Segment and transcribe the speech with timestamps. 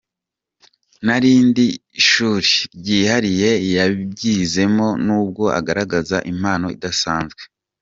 [1.03, 1.65] Nta rindi
[2.09, 7.41] shuri ryihariye yabyizemo nubwo agaragaza impano idasanzwe.